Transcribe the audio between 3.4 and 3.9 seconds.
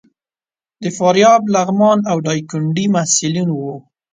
وو.